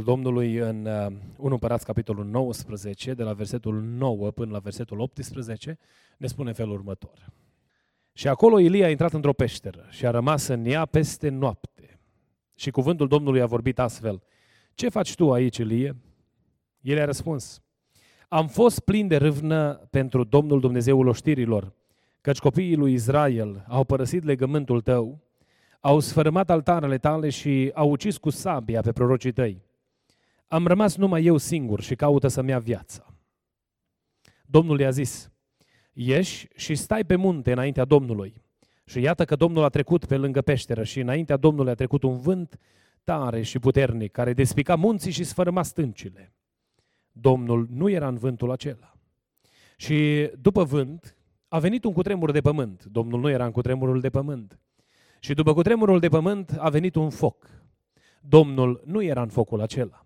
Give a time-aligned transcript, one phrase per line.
[0.00, 0.86] Cuvântul Domnului în
[1.36, 5.78] 1 Împărați, capitolul 19, de la versetul 9 până la versetul 18,
[6.18, 7.32] ne spune felul următor.
[8.12, 12.00] Și acolo Ilie a intrat într-o peșteră și a rămas în ea peste noapte.
[12.54, 14.22] Și cuvântul Domnului a vorbit astfel.
[14.74, 15.96] Ce faci tu aici, Ilie?
[16.80, 17.62] El a răspuns.
[18.28, 21.72] Am fost plin de râvnă pentru Domnul Dumnezeul oștirilor,
[22.20, 25.18] căci copiii lui Israel au părăsit legământul tău,
[25.80, 29.68] au sfărâmat altarele tale și au ucis cu sabia pe prorocii tăi.
[30.52, 33.14] Am rămas numai eu singur și caută să-mi ia viața.
[34.46, 35.30] Domnul i-a zis,
[35.92, 38.42] ieși și stai pe munte înaintea Domnului.
[38.84, 42.16] Și iată că Domnul a trecut pe lângă peșteră și înaintea Domnului a trecut un
[42.16, 42.58] vânt
[43.04, 46.34] tare și puternic, care despica munții și sfărâma stâncile.
[47.12, 48.92] Domnul nu era în vântul acela.
[49.76, 51.16] Și după vânt
[51.48, 52.84] a venit un cutremur de pământ.
[52.84, 54.60] Domnul nu era în cutremurul de pământ.
[55.20, 57.64] Și după cutremurul de pământ a venit un foc.
[58.20, 60.04] Domnul nu era în focul acela.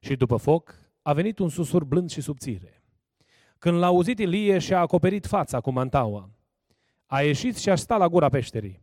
[0.00, 2.82] Și după foc a venit un susur blând și subțire.
[3.58, 6.30] Când l-a auzit Ilie și-a acoperit fața cu mantaua,
[7.06, 8.82] a ieșit și a stat la gura peșterii.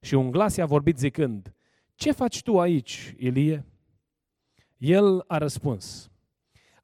[0.00, 1.54] Și un glas i-a vorbit zicând,
[1.94, 3.66] Ce faci tu aici, Ilie?
[4.76, 6.10] El a răspuns,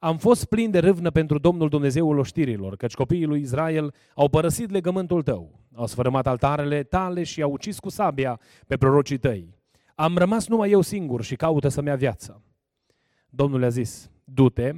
[0.05, 4.71] Am fost plin de râvnă pentru Domnul Dumnezeul oștirilor, căci copiii lui Israel au părăsit
[4.71, 9.59] legământul tău, au sfărâmat altarele tale și au ucis cu sabia pe prorocii tăi.
[9.95, 12.43] Am rămas numai eu singur și caută să-mi ia viața.
[13.37, 14.73] Domnul le-a zis, du-te,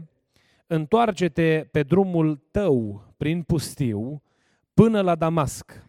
[0.67, 4.23] întoarce-te pe drumul tău prin pustiu
[4.75, 5.87] până la Damasc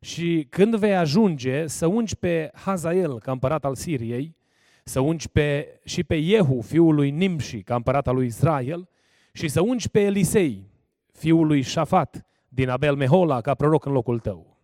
[0.00, 4.36] și când vei ajunge să ungi pe Hazael, ca împărat al Siriei,
[4.84, 8.88] să ungi pe, și pe Jehu, fiul lui Nimshi, ca împărat al lui Israel,
[9.32, 10.70] și să ungi pe Elisei,
[11.12, 14.60] fiul lui Șafat, din Abel Mehola, ca proroc în locul tău.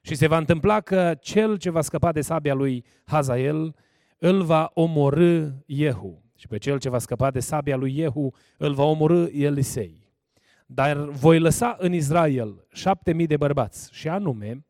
[0.00, 3.74] Și se va întâmpla că cel ce va scăpa de sabia lui Hazael
[4.18, 8.74] îl va omorâ Jehu și pe cel ce va scăpa de sabia lui Jehu îl
[8.74, 10.04] va omorâ Elisei.
[10.66, 14.64] Dar voi lăsa în Israel șapte mii de bărbați, și anume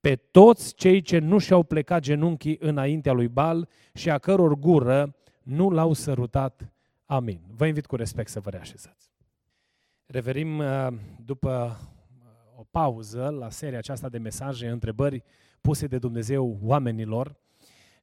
[0.00, 5.16] pe toți cei ce nu și-au plecat genunchii înaintea lui Bal și a căror gură
[5.42, 6.72] nu l-au sărutat.
[7.04, 7.40] Amin.
[7.56, 9.10] Vă invit cu respect să vă reașezați.
[10.06, 10.88] Reverim uh,
[11.24, 11.78] după
[12.24, 15.22] uh, o pauză la seria aceasta de mesaje, întrebări
[15.60, 17.36] puse de Dumnezeu oamenilor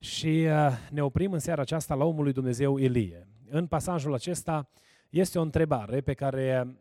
[0.03, 3.27] și uh, ne oprim în seara aceasta la omul lui Dumnezeu Ilie.
[3.49, 4.69] În pasajul acesta
[5.09, 6.77] este o întrebare pe care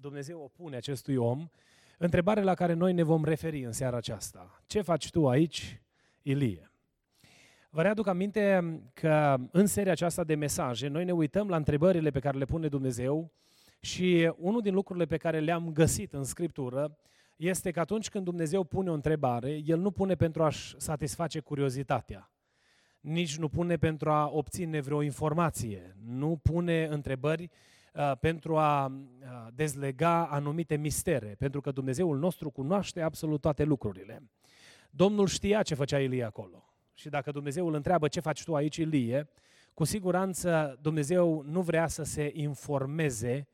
[0.00, 1.48] Dumnezeu o pune acestui om,
[1.98, 4.62] întrebare la care noi ne vom referi în seara aceasta.
[4.66, 5.82] Ce faci tu aici,
[6.22, 6.70] Ilie?
[7.70, 12.20] Vă readuc aminte că în seria aceasta de mesaje noi ne uităm la întrebările pe
[12.20, 13.32] care le pune Dumnezeu
[13.80, 16.98] și unul din lucrurile pe care le-am găsit în Scriptură
[17.36, 22.30] este că atunci când Dumnezeu pune o întrebare, El nu pune pentru a-și satisface curiozitatea
[23.06, 27.50] nici nu pune pentru a obține vreo informație, nu pune întrebări
[27.94, 34.30] uh, pentru a uh, dezlega anumite mistere, pentru că Dumnezeul nostru cunoaște absolut toate lucrurile.
[34.90, 36.64] Domnul știa ce făcea Ilie acolo.
[36.94, 39.28] Și dacă Dumnezeu îl întreabă ce faci tu aici, Ilie,
[39.74, 43.48] cu siguranță Dumnezeu nu vrea să se informeze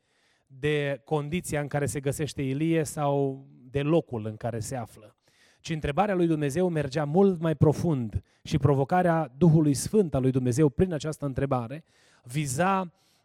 [0.47, 5.15] de condiția în care se găsește Ilie sau de locul în care se află
[5.63, 10.69] ci întrebarea lui Dumnezeu mergea mult mai profund și provocarea Duhului Sfânt al lui Dumnezeu
[10.69, 11.83] prin această întrebare
[12.23, 12.79] viza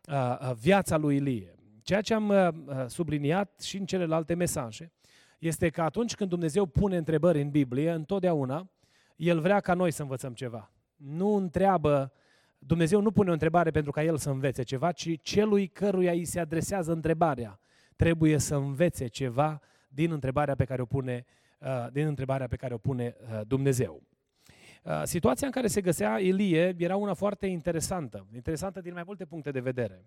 [0.08, 1.54] uh, uh, viața lui Ilie.
[1.82, 4.92] Ceea ce am uh, uh, subliniat și în celelalte mesaje
[5.38, 8.70] este că atunci când Dumnezeu pune întrebări în Biblie, întotdeauna
[9.16, 10.70] El vrea ca noi să învățăm ceva.
[10.96, 12.12] Nu întreabă,
[12.58, 16.24] Dumnezeu nu pune o întrebare pentru ca El să învețe ceva, ci celui căruia îi
[16.24, 17.60] se adresează întrebarea
[17.96, 21.36] trebuie să învețe ceva din întrebarea pe care o pune Uh,
[21.92, 24.02] din întrebarea pe care o pune uh, Dumnezeu.
[24.82, 29.24] Uh, situația în care se găsea Elie era una foarte interesantă, interesantă din mai multe
[29.24, 30.04] puncte de vedere.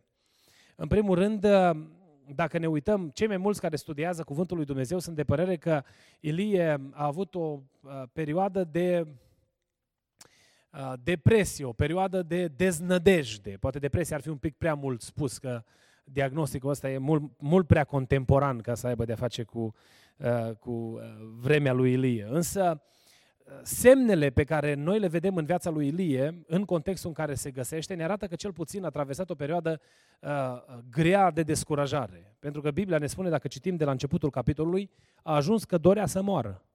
[0.76, 1.46] În primul rând,
[2.36, 5.84] dacă ne uităm, cei mai mulți care studiază Cuvântul lui Dumnezeu sunt de părere că
[6.20, 9.08] Ilie a avut o uh, perioadă de
[10.72, 13.58] uh, depresie, o perioadă de deznădejde.
[13.60, 15.64] Poate depresia ar fi un pic prea mult spus, că
[16.04, 19.72] diagnosticul ăsta e mult, mult prea contemporan ca să aibă de-a face cu, uh,
[20.60, 21.00] cu
[21.40, 22.28] vremea lui Ilie.
[22.30, 22.82] Însă,
[23.64, 27.52] semnele pe care noi le vedem în viața lui Ilie, în contextul în care se
[27.52, 29.82] găsește, ne arată că cel puțin a traversat o perioadă
[30.22, 30.30] uh,
[30.90, 32.36] grea de descurajare.
[32.40, 34.90] Pentru că Biblia ne spune, dacă citim de la începutul capitolului,
[35.24, 36.66] a ajuns că dorea să moară.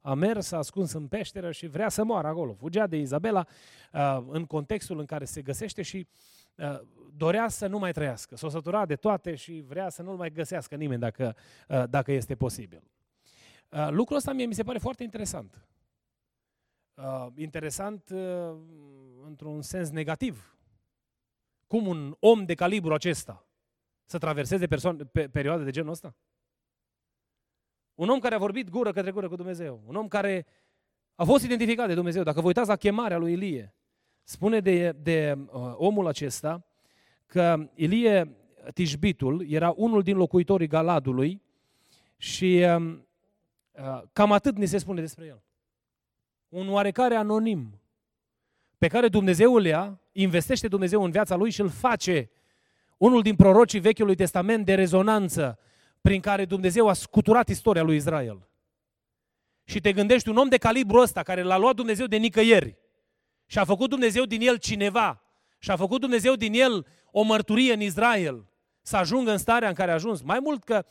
[0.00, 2.54] A mers, a ascuns în peșteră și vrea să moară acolo.
[2.54, 3.46] Fugea de Izabela
[3.92, 6.43] uh, în contextul în care se găsește și uh,
[7.16, 8.36] dorea să nu mai trăiască.
[8.36, 11.36] S-o sătura de toate și vrea să nu-l mai găsească nimeni dacă,
[11.68, 12.82] uh, dacă este posibil.
[13.68, 15.66] Uh, lucrul ăsta mie mi se pare foarte interesant
[16.94, 18.56] uh, interesant uh,
[19.24, 20.58] într-un sens negativ.
[21.66, 23.46] Cum un om de calibru acesta
[24.04, 26.16] să traverseze persoane, pe, perioade de genul ăsta?
[27.94, 29.82] Un om care a vorbit gură către gură cu Dumnezeu.
[29.86, 30.46] Un om care
[31.14, 32.22] a fost identificat de Dumnezeu.
[32.22, 33.73] Dacă vă uitați la chemarea lui Ilie,
[34.24, 36.66] spune de, de uh, omul acesta
[37.26, 38.36] că Ilie
[38.74, 41.42] Tijbitul era unul din locuitorii Galadului
[42.16, 42.96] și uh,
[43.72, 45.42] uh, cam atât ni se spune despre el
[46.54, 47.80] un oarecare anonim,
[48.78, 52.30] pe care Dumnezeu îl ia, investește Dumnezeu în viața lui și îl face
[52.96, 55.58] unul din prorocii Vechiului Testament de rezonanță
[56.00, 58.48] prin care Dumnezeu a scuturat istoria lui Israel.
[59.64, 62.76] Și te gândești un om de calibru ăsta, care l-a luat Dumnezeu de nicăieri
[63.54, 65.22] și a făcut Dumnezeu din el cineva
[65.58, 68.46] și a făcut Dumnezeu din el o mărturie în Israel
[68.82, 70.22] să ajungă în starea în care a ajuns.
[70.22, 70.84] Mai mult că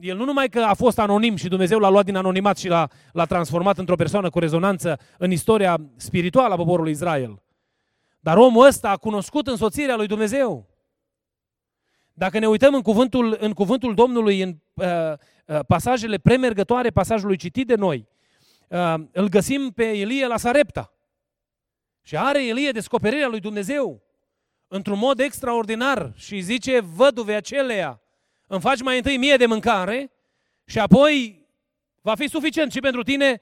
[0.00, 2.88] el nu numai că a fost anonim și Dumnezeu l-a luat din anonimat și l-a,
[3.12, 7.42] l-a transformat într-o persoană cu rezonanță în istoria spirituală a poporului Israel,
[8.20, 10.68] dar omul ăsta a cunoscut însoțirea lui Dumnezeu.
[12.12, 14.86] Dacă ne uităm în cuvântul, în cuvântul Domnului, în uh,
[15.46, 18.08] uh, pasajele premergătoare pasajului citit de noi,
[18.68, 20.93] uh, îl găsim pe Elie la Sarepta.
[22.06, 24.02] Și are Elie descoperirea lui Dumnezeu
[24.68, 28.00] într-un mod extraordinar și zice văduve aceleia,
[28.46, 30.12] îmi faci mai întâi mie de mâncare
[30.64, 31.46] și apoi
[32.00, 33.40] va fi suficient și pentru tine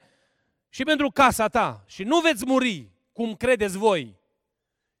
[0.69, 4.21] și pentru casa ta și nu veți muri cum credeți voi.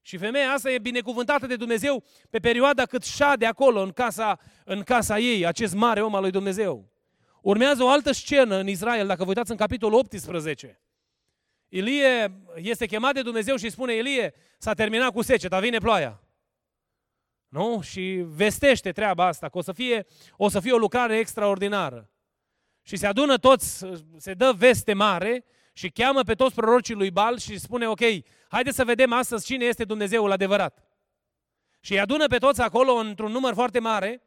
[0.01, 4.81] Și femeia asta e binecuvântată de Dumnezeu pe perioada cât șade acolo în casa, în
[4.81, 6.91] casa ei, acest mare om al lui Dumnezeu.
[7.41, 10.82] Urmează o altă scenă în Israel, dacă vă uitați în capitolul 18.
[11.75, 16.21] Ilie este chemat de Dumnezeu și spune, Ilie, s-a terminat cu seceta, vine ploaia.
[17.47, 17.81] Nu?
[17.81, 20.05] Și vestește treaba asta, că o să fie
[20.37, 22.09] o, să fie o lucrare extraordinară.
[22.81, 23.85] Și se adună toți,
[24.17, 28.01] se dă veste mare și cheamă pe toți prorocii lui Bal și spune, ok,
[28.47, 30.83] haideți să vedem astăzi cine este Dumnezeul adevărat.
[31.79, 34.21] Și îi adună pe toți acolo într-un număr foarte mare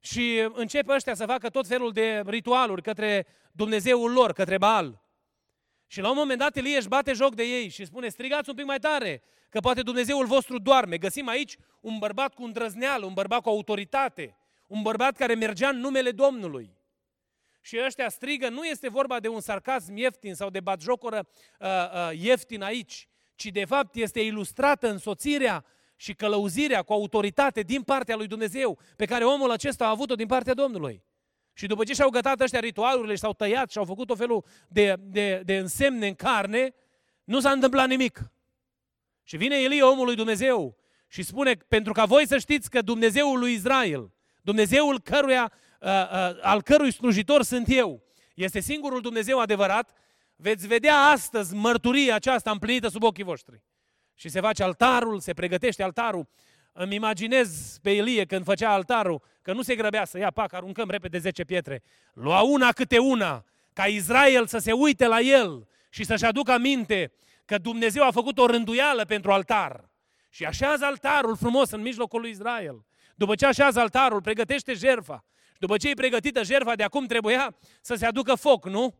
[0.00, 5.04] și începe ăștia să facă tot felul de ritualuri către Dumnezeul lor, către Baal.
[5.86, 8.54] Și la un moment dat Elie își bate joc de ei și spune, strigați un
[8.54, 10.98] pic mai tare, că poate Dumnezeul vostru doarme.
[10.98, 14.36] Găsim aici un bărbat cu îndrăzneală, un bărbat cu autoritate,
[14.66, 16.76] un bărbat care mergea în numele Domnului.
[17.60, 21.28] Și ăștia strigă, nu este vorba de un sarcasm ieftin sau de batjocoră
[21.60, 25.64] uh, uh, ieftin aici, ci de fapt este ilustrată însoțirea
[25.96, 30.26] și călăuzirea cu autoritate din partea lui Dumnezeu, pe care omul acesta a avut-o din
[30.26, 31.02] partea Domnului.
[31.58, 34.44] Și după ce și-au gătat ăștia ritualurile și s-au tăiat și au făcut o felul
[34.68, 36.74] de, de, de însemne în carne,
[37.24, 38.30] nu s-a întâmplat nimic.
[39.22, 40.76] Și vine Elie, omul lui Dumnezeu,
[41.08, 46.38] și spune, pentru ca voi să știți că Dumnezeul lui Israel, Dumnezeul căruia, uh, uh,
[46.42, 48.02] al cărui slujitor sunt eu,
[48.34, 49.92] este singurul Dumnezeu adevărat,
[50.36, 53.62] veți vedea astăzi mărturia aceasta împlinită sub ochii voștri.
[54.14, 56.28] Și se face altarul, se pregătește altarul.
[56.72, 60.90] Îmi imaginez pe Elie când făcea altarul, că nu se grăbea să ia, pac, aruncăm
[60.90, 61.82] repede 10 pietre.
[62.12, 67.12] Lua una câte una, ca Israel să se uite la el și să-și aducă aminte
[67.44, 69.90] că Dumnezeu a făcut o rânduială pentru altar.
[70.30, 72.84] Și așează altarul frumos în mijlocul lui Israel.
[73.14, 75.24] După ce așează altarul, pregătește jerfa.
[75.58, 78.94] După ce e pregătită jerfa, de acum trebuia să se aducă foc, nu?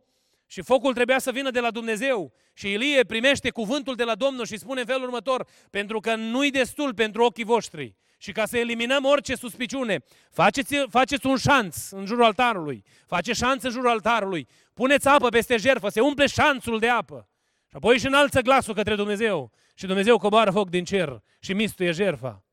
[0.47, 2.33] Și focul trebuia să vină de la Dumnezeu.
[2.55, 6.51] Și Ilie primește cuvântul de la Domnul și spune în felul următor, pentru că nu-i
[6.51, 7.95] destul pentru ochii voștri.
[8.17, 12.85] Și ca să eliminăm orice suspiciune, faceți, faceți un șanț în jurul altarului.
[13.07, 14.49] Faceți șanț în jurul altarului.
[14.75, 17.29] Puneți apă peste jerfă, se umple șanțul de apă.
[17.69, 19.53] Și apoi își înalță glasul către Dumnezeu.
[19.75, 22.45] Și Dumnezeu coboară foc din cer și mistuie jerfa.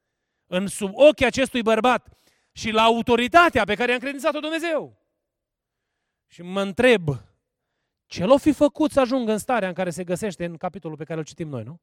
[0.48, 2.08] În sub ochii acestui bărbat
[2.52, 5.02] și la autoritatea pe care i-a încredințat-o Dumnezeu.
[6.28, 7.10] Și mă întreb,
[8.06, 11.04] ce l-o fi făcut să ajungă în starea în care se găsește în capitolul pe
[11.04, 11.82] care îl citim noi, nu?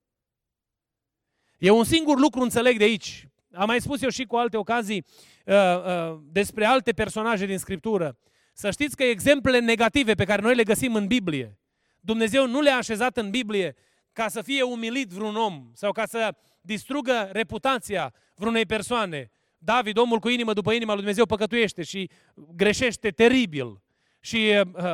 [1.59, 3.29] E un singur lucru înțeleg de aici.
[3.53, 5.05] Am mai spus eu și cu alte ocazii
[5.45, 8.19] uh, uh, despre alte personaje din Scriptură.
[8.53, 11.59] Să știți că exemplele negative pe care noi le găsim în Biblie,
[12.01, 13.77] Dumnezeu nu le-a așezat în Biblie
[14.13, 19.31] ca să fie umilit vreun om sau ca să distrugă reputația vreunei persoane.
[19.59, 23.83] David, omul cu inimă după inima lui Dumnezeu, păcătuiește și greșește teribil.
[24.21, 24.85] Și uh,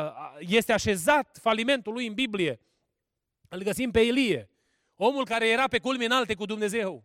[0.41, 2.61] este așezat falimentul lui în Biblie.
[3.49, 4.51] Îl găsim pe Ilie,
[4.97, 7.05] omul care era pe culmi înalte cu Dumnezeu,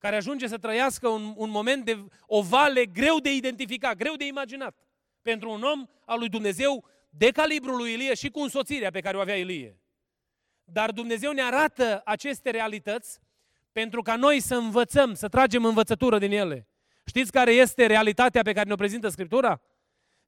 [0.00, 4.26] care ajunge să trăiască un, un moment de o vale greu de identificat, greu de
[4.26, 4.76] imaginat
[5.22, 9.16] pentru un om al lui Dumnezeu de calibrul lui Ilie și cu însoțirea pe care
[9.16, 9.80] o avea Ilie.
[10.64, 13.20] Dar Dumnezeu ne arată aceste realități
[13.72, 16.68] pentru ca noi să învățăm, să tragem învățătură din ele.
[17.04, 19.60] Știți care este realitatea pe care ne-o prezintă Scriptura?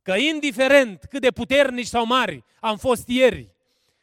[0.03, 3.55] Că indiferent cât de puternici sau mari am fost ieri,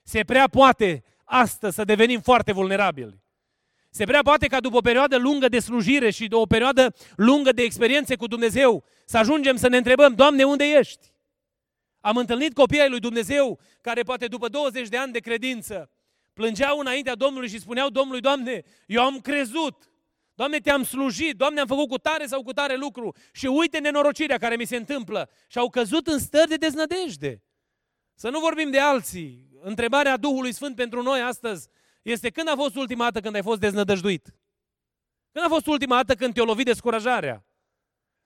[0.03, 3.21] se prea poate astăzi să devenim foarte vulnerabili.
[3.89, 7.51] Se prea poate ca după o perioadă lungă de slujire și de o perioadă lungă
[7.51, 11.13] de experiențe cu Dumnezeu să ajungem să ne întrebăm, Doamne, unde ești?
[12.01, 15.89] Am întâlnit copii ai lui Dumnezeu care poate după 20 de ani de credință
[16.33, 19.89] plângeau înaintea Domnului și spuneau Domnului, Doamne, eu am crezut,
[20.35, 24.37] Doamne, te-am slujit, Doamne, am făcut cu tare sau cu tare lucru și uite nenorocirea
[24.37, 25.29] care mi se întâmplă.
[25.47, 27.43] Și au căzut în stări de deznădejde.
[28.15, 29.47] Să nu vorbim de alții.
[29.61, 31.67] Întrebarea Duhului Sfânt pentru noi astăzi
[32.01, 34.33] este când a fost ultima dată când ai fost deznădăjduit?
[35.31, 37.45] Când a fost ultima dată când te-a lovit descurajarea?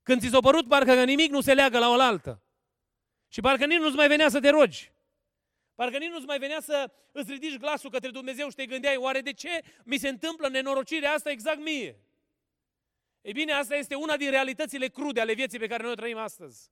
[0.04, 2.42] Când ți s-a părut parcă că nimic nu se leagă la oaltă.
[3.28, 4.92] Și parcă nici nu-ți mai venea să te rogi.
[5.76, 9.22] Parcă nici nu-ți mai venea să îți ridici glasul către Dumnezeu și te gândeai, oare
[9.22, 11.98] de ce mi se întâmplă nenorocirea asta exact mie?
[13.22, 16.18] Ei bine, asta este una din realitățile crude ale vieții pe care noi o trăim
[16.18, 16.72] astăzi.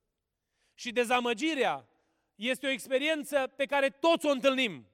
[0.74, 1.88] Și dezamăgirea
[2.36, 4.91] este o experiență pe care toți o întâlnim.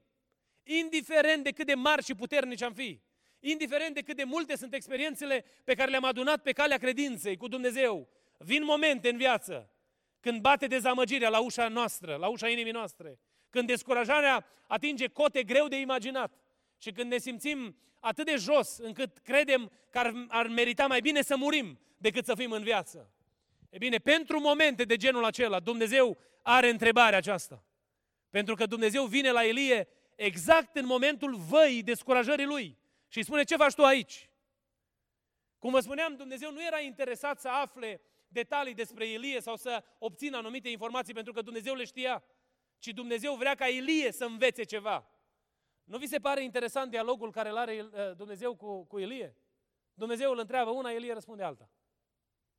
[0.68, 3.00] Indiferent de cât de mari și puternici am fi.
[3.40, 7.48] Indiferent de cât de multe sunt experiențele pe care le-am adunat pe calea credinței cu
[7.48, 8.08] Dumnezeu.
[8.36, 9.70] Vin momente în viață
[10.20, 13.18] când bate dezamăgirea la ușa noastră, la ușa inimii noastre.
[13.50, 16.32] Când descurajarea atinge cote greu de imaginat.
[16.78, 21.22] Și când ne simțim atât de jos încât credem că ar, ar merita mai bine
[21.22, 23.12] să murim decât să fim în viață.
[23.70, 27.64] E bine, pentru momente de genul acela, Dumnezeu are întrebarea aceasta.
[28.30, 33.42] Pentru că Dumnezeu vine la Elie exact în momentul văii descurajării lui și îi spune,
[33.42, 34.30] ce faci tu aici?
[35.58, 40.36] Cum vă spuneam, Dumnezeu nu era interesat să afle detalii despre Elie sau să obțină
[40.36, 42.24] anumite informații pentru că Dumnezeu le știa,
[42.78, 45.10] ci Dumnezeu vrea ca Elie să învețe ceva.
[45.84, 49.36] Nu vi se pare interesant dialogul care îl are uh, Dumnezeu cu, cu Elie?
[49.94, 51.70] Dumnezeu îl întreabă una, Elie răspunde alta.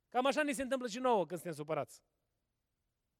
[0.08, 2.02] Cam așa ni se întâmplă și nouă când suntem supărați.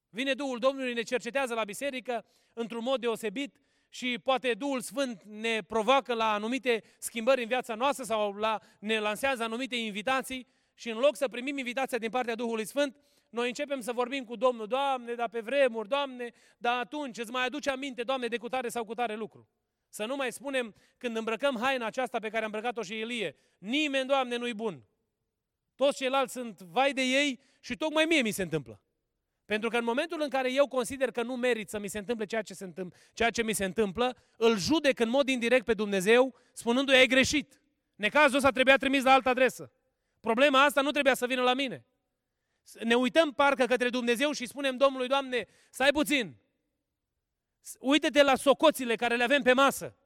[0.08, 5.62] Vine Duhul Domnului, ne cercetează la biserică într-un mod deosebit și poate Duhul Sfânt ne
[5.62, 10.98] provoacă la anumite schimbări în viața noastră sau la, ne lansează anumite invitații și în
[10.98, 12.96] loc să primim invitația din partea Duhului Sfânt,
[13.30, 17.44] noi începem să vorbim cu Domnul, Doamne, dar pe vremuri, Doamne, dar atunci îți mai
[17.44, 19.48] aduce aminte, Doamne, de cutare sau cutare lucru.
[19.88, 24.08] Să nu mai spunem când îmbrăcăm haina aceasta pe care a îmbrăcat-o și Elie, nimeni,
[24.08, 24.84] Doamne, nu-i bun.
[25.74, 28.80] Toți ceilalți sunt vai de ei și tocmai mie mi se întâmplă.
[29.50, 32.24] Pentru că în momentul în care eu consider că nu merit să mi se întâmple
[32.24, 35.74] ceea ce, se întâmplă, ceea ce mi se întâmplă, îl judec în mod indirect pe
[35.74, 37.60] Dumnezeu, spunându-i, ai greșit.
[37.94, 39.72] Necazul ăsta trebuia trimis la altă adresă.
[40.20, 41.86] Problema asta nu trebuia să vină la mine.
[42.82, 46.36] Ne uităm parcă către Dumnezeu și spunem Domnului, Doamne, stai puțin.
[47.78, 49.96] Uită-te la socoțile care le avem pe masă.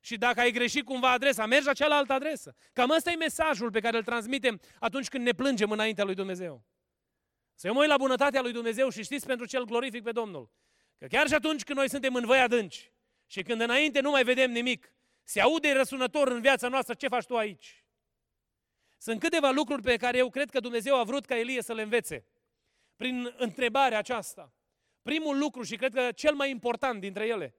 [0.00, 2.54] Și dacă ai greșit cumva adresa, mergi la cealaltă adresă.
[2.72, 6.64] Cam ăsta e mesajul pe care îl transmitem atunci când ne plângem înaintea lui Dumnezeu.
[7.54, 10.12] Să eu mă uit la bunătatea lui Dumnezeu și știți pentru ce îl glorific pe
[10.12, 10.50] Domnul.
[10.98, 12.92] Că chiar și atunci când noi suntem în văi adânci
[13.26, 14.92] și când înainte nu mai vedem nimic,
[15.22, 17.84] se aude răsunător în viața noastră ce faci tu aici.
[18.98, 21.82] Sunt câteva lucruri pe care eu cred că Dumnezeu a vrut ca Elie să le
[21.82, 22.26] învețe.
[22.96, 24.54] Prin întrebarea aceasta.
[25.02, 27.54] Primul lucru și cred că cel mai important dintre ele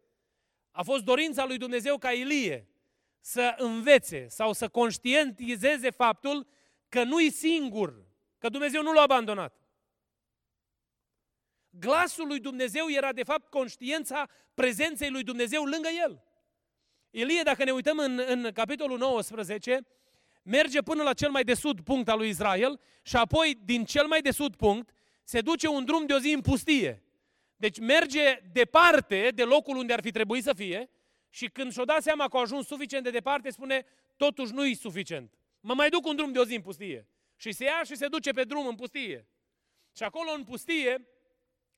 [0.72, 2.68] a fost dorința lui Dumnezeu ca Elie
[3.20, 6.48] să învețe sau să conștientizeze faptul
[6.90, 8.06] că nu-i singur,
[8.38, 9.63] că Dumnezeu nu l-a abandonat.
[11.80, 16.24] Glasul lui Dumnezeu era de fapt conștiința prezenței lui Dumnezeu lângă el.
[17.10, 19.86] Elie, dacă ne uităm în, în capitolul 19,
[20.44, 24.08] merge până la cel mai de sud punct al lui Israel și apoi din cel
[24.08, 24.90] mai de sud punct
[25.24, 27.04] se duce un drum de o zi în pustie.
[27.56, 30.90] Deci merge departe de locul unde ar fi trebuit să fie
[31.30, 33.86] și când și-o dat seama că a ajuns suficient de departe, spune,
[34.18, 35.34] totuși nu e suficient.
[35.60, 37.08] Mă mai duc un drum de o zi în pustie.
[37.36, 39.28] Și se ia și se duce pe drum în pustie.
[39.96, 41.08] Și acolo în pustie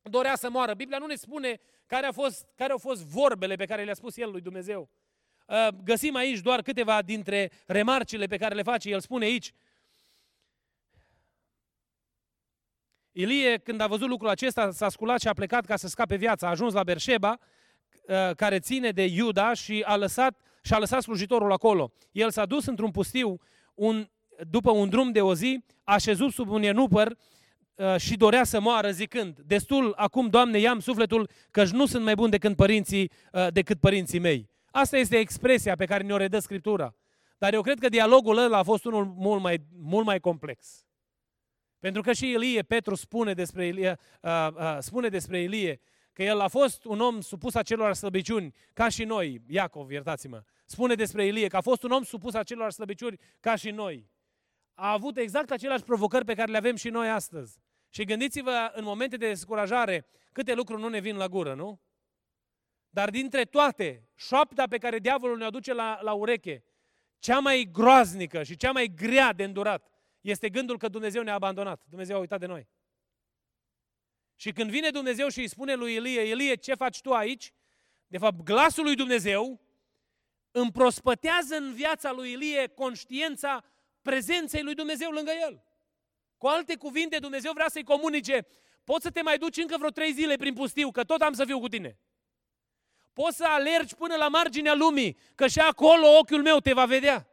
[0.09, 0.73] dorea să moară.
[0.73, 4.17] Biblia nu ne spune care, a fost, care au fost vorbele pe care le-a spus
[4.17, 4.89] el lui Dumnezeu.
[5.47, 8.89] Uh, găsim aici doar câteva dintre remarcile pe care le face.
[8.89, 9.53] El spune aici,
[13.11, 16.47] Ilie, când a văzut lucrul acesta, s-a sculat și a plecat ca să scape viața.
[16.47, 17.37] A ajuns la Berșeba,
[18.07, 21.91] uh, care ține de Iuda și a lăsat, și a lăsat slujitorul acolo.
[22.11, 23.39] El s-a dus într-un pustiu
[23.73, 24.09] un,
[24.49, 27.17] după un drum de o zi, a șezut sub un enupăr uh,
[27.97, 32.29] și dorea să moară zicând, destul acum, Doamne, i-am sufletul că nu sunt mai bun
[32.29, 34.49] decât părinții, uh, decât părinții mei.
[34.71, 36.95] Asta este expresia pe care ne-o redă Scriptura.
[37.37, 40.85] Dar eu cred că dialogul ăla a fost unul mult mai, mult mai complex.
[41.79, 45.81] Pentru că și Ilie, Petru spune despre Ilie, uh, uh, spune despre Ilie
[46.13, 50.93] că el a fost un om supus acelor slăbiciuni, ca și noi, Iacov, iertați-mă, spune
[50.95, 54.09] despre Ilie că a fost un om supus acelor slăbiciuni, ca și noi.
[54.75, 57.59] A avut exact aceleași provocări pe care le avem și noi astăzi.
[57.89, 61.81] Și gândiți-vă în momente de descurajare câte lucruri nu ne vin la gură, nu?
[62.89, 66.63] Dar dintre toate, șoapta pe care diavolul ne aduce la, la ureche,
[67.19, 69.91] cea mai groaznică și cea mai grea de îndurat,
[70.21, 71.85] este gândul că Dumnezeu ne-a abandonat.
[71.89, 72.67] Dumnezeu a uitat de noi.
[74.35, 77.53] Și când vine Dumnezeu și îi spune lui Elie, Elie, ce faci tu aici?
[78.07, 79.61] De fapt, glasul lui Dumnezeu
[80.51, 83.63] împrospătează în viața lui Elie conștiința
[84.09, 85.63] prezenței lui Dumnezeu lângă el.
[86.37, 88.47] Cu alte cuvinte, Dumnezeu vrea să-i comunice,
[88.83, 91.45] poți să te mai duci încă vreo trei zile prin pustiu, că tot am să
[91.45, 91.97] fiu cu tine.
[93.13, 97.27] Poți să alergi până la marginea lumii, că și acolo ochiul meu te va vedea.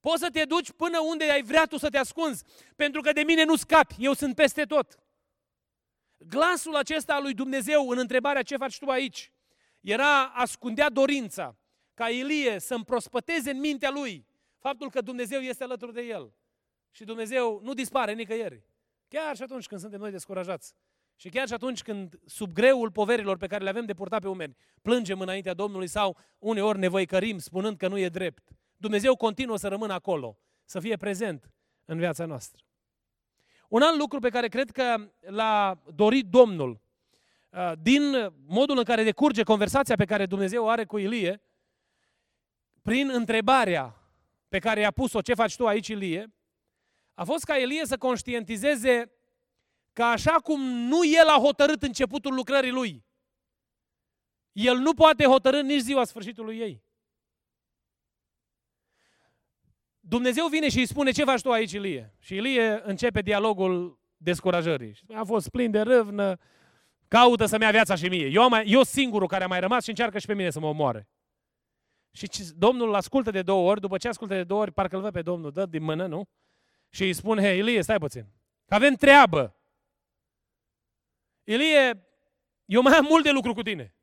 [0.00, 2.44] Poți să te duci până unde ai vrea tu să te ascunzi,
[2.76, 4.98] pentru că de mine nu scapi, eu sunt peste tot.
[6.18, 9.32] Glasul acesta al lui Dumnezeu în întrebarea ce faci tu aici,
[9.80, 11.56] era ascundea dorința
[11.94, 14.26] ca Ilie să împrospăteze în mintea lui
[14.66, 16.32] faptul că Dumnezeu este alături de el.
[16.90, 18.62] Și Dumnezeu nu dispare nicăieri.
[19.08, 20.74] Chiar și atunci când suntem noi descurajați.
[21.16, 24.28] Și chiar și atunci când, sub greul poverilor pe care le avem de purtat pe
[24.28, 29.56] umeri, plângem înaintea Domnului sau uneori ne văicărim spunând că nu e drept, Dumnezeu continuă
[29.56, 31.50] să rămână acolo, să fie prezent
[31.84, 32.64] în viața noastră.
[33.68, 36.80] Un alt lucru pe care cred că l-a dorit Domnul,
[37.50, 41.42] uh, din modul în care decurge conversația pe care Dumnezeu o are cu Ilie,
[42.82, 43.98] prin întrebarea
[44.54, 46.34] pe care i-a pus-o, ce faci tu aici, Ilie,
[47.14, 49.12] a fost ca Ilie să conștientizeze
[49.92, 53.04] că așa cum nu el a hotărât începutul lucrării lui,
[54.52, 56.84] el nu poate hotărâ nici ziua sfârșitului ei.
[60.00, 62.14] Dumnezeu vine și îi spune, ce faci tu aici, Ilie?
[62.18, 64.98] Și Ilie începe dialogul descurajării.
[65.14, 66.38] A fost plin de râvnă,
[67.08, 68.26] caută să-mi ia viața și mie.
[68.26, 70.66] Eu, mai, eu singurul care a mai rămas și încearcă și pe mine să mă
[70.66, 71.08] omoare.
[72.14, 75.02] Și Domnul îl ascultă de două ori, după ce ascultă de două ori, parcă îl
[75.02, 76.28] văd pe Domnul, dă din mână, nu?
[76.90, 78.26] Și îi spune, hei, Ilie, stai puțin,
[78.64, 79.56] că avem treabă.
[81.44, 82.06] Ilie,
[82.64, 83.94] eu mai am mult de lucru cu tine.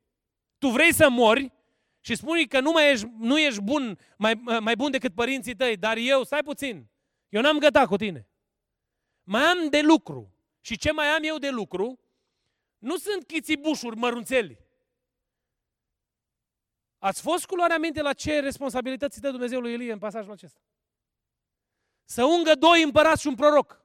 [0.58, 1.54] Tu vrei să mori
[2.00, 5.78] și spui că nu, mai ești, nu ești bun, mai, mai bun decât părinții tăi,
[5.78, 6.89] dar eu, stai puțin,
[7.30, 8.28] eu n-am gătat cu tine.
[9.24, 10.36] Mai am de lucru.
[10.62, 12.00] Și ce mai am eu de lucru,
[12.78, 14.60] nu sunt chițibușuri mărunțeli.
[17.03, 20.59] Ați fost cu luarea minte la ce responsabilități dă Dumnezeu lui Elie în pasajul acesta?
[22.03, 23.81] Să ungă doi împărați și un proroc.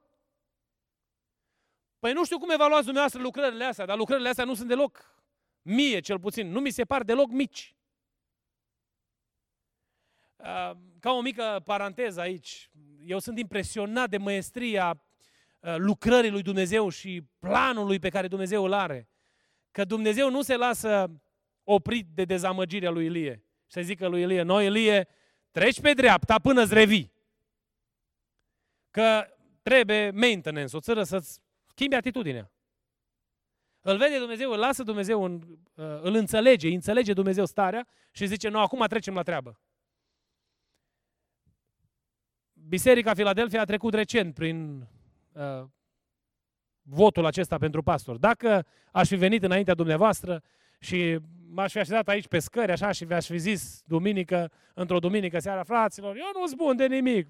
[1.99, 5.15] Păi nu știu cum evaluați dumneavoastră lucrările astea, dar lucrările astea nu sunt deloc
[5.63, 7.77] mie, cel puțin, nu mi se par deloc mici.
[10.99, 12.71] Ca o mică paranteză aici,
[13.05, 15.03] eu sunt impresionat de măestria
[15.61, 19.09] lucrării lui Dumnezeu și planului pe care Dumnezeu îl are.
[19.71, 21.21] Că Dumnezeu nu se lasă
[21.69, 23.43] oprit de dezamăgirea lui Ilie.
[23.43, 25.09] Și să zică lui Ilie, noi Ilie,
[25.51, 27.13] treci pe dreapta până îți revii.
[28.91, 29.27] Că
[29.63, 32.51] trebuie maintenance, o țără să-ți schimbi atitudinea.
[33.81, 35.59] Îl vede Dumnezeu, îl lasă Dumnezeu, în,
[36.01, 39.61] îl înțelege, înțelege Dumnezeu starea și zice, nu, acum trecem la treabă.
[42.53, 44.89] Biserica Filadelfia a trecut recent prin
[45.33, 45.65] uh,
[46.83, 48.17] votul acesta pentru pastor.
[48.17, 50.43] Dacă aș fi venit înaintea dumneavoastră
[50.79, 55.39] și m-aș fi așezat aici pe scări, așa, și vi-aș fi zis duminică, într-o duminică
[55.39, 57.29] seara, fraților, eu nu spun de nimic.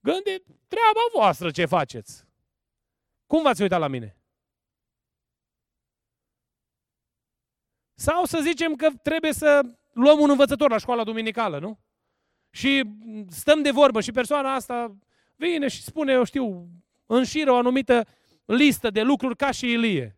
[0.00, 2.24] Gândi treaba voastră ce faceți.
[3.26, 4.16] Cum v-ați uitat la mine?
[7.94, 9.60] Sau să zicem că trebuie să
[9.92, 11.80] luăm un învățător la școala duminicală, nu?
[12.50, 12.82] Și
[13.28, 14.96] stăm de vorbă și persoana asta
[15.36, 16.68] vine și spune, eu știu,
[17.06, 18.06] înșiră o anumită
[18.44, 20.16] listă de lucruri ca și Ilie.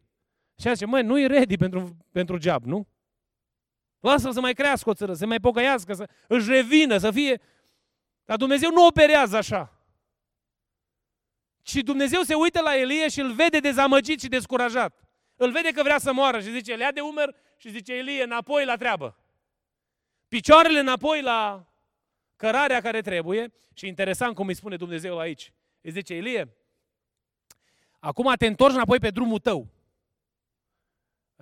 [0.60, 2.88] Și zice, măi, nu-i ready pentru, pentru job, nu?
[4.00, 7.40] Lasă-l să mai crească o țără, să mai pocăiască, să își revină, să fie...
[8.24, 9.80] Dar Dumnezeu nu operează așa.
[11.62, 15.04] Și Dumnezeu se uită la Elie și îl vede dezamăgit și descurajat.
[15.36, 18.22] Îl vede că vrea să moară și zice, le ia de umăr și zice, Elie,
[18.22, 19.16] înapoi la treabă.
[20.28, 21.66] Picioarele înapoi la
[22.36, 23.52] cărarea care trebuie.
[23.74, 25.52] Și interesant cum îi spune Dumnezeu aici.
[25.80, 26.54] Îi zice, Elie,
[28.00, 29.68] Acum te întorci înapoi pe drumul tău.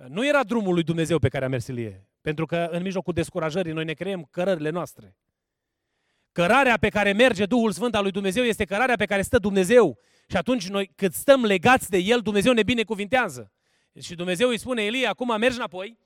[0.07, 2.08] Nu era drumul lui Dumnezeu pe care a mers Ilie.
[2.29, 5.17] Pentru că în mijlocul descurajării noi ne creăm cărările noastre.
[6.31, 9.99] Cărarea pe care merge Duhul Sfânt al lui Dumnezeu este cărarea pe care stă Dumnezeu.
[10.27, 13.51] Și atunci noi, cât stăm legați de El, Dumnezeu ne binecuvintează.
[14.01, 15.97] Și Dumnezeu îi spune, Elie, acum mergi înapoi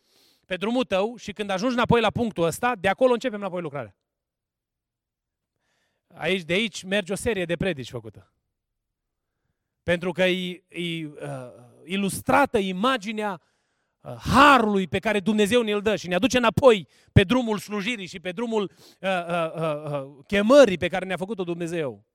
[0.45, 3.95] pe drumul tău și când ajungi înapoi la punctul ăsta, de acolo începem înapoi lucrarea.
[6.13, 8.33] Aici, de aici merge o serie de predici făcută.
[9.83, 11.13] Pentru că e, e uh,
[11.83, 13.51] ilustrată imaginea uh,
[14.03, 18.31] harului pe care Dumnezeu ne-l dă și ne aduce înapoi pe drumul slujirii și pe
[18.31, 22.05] drumul uh, uh, uh, uh, chemării pe care ne-a făcut-o Dumnezeu.